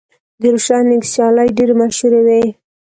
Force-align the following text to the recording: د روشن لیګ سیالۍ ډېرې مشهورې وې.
د 0.41 0.43
روشن 0.53 0.83
لیګ 0.89 1.03
سیالۍ 1.13 1.47
ډېرې 1.57 1.73
مشهورې 1.81 2.21
وې. 2.25 2.43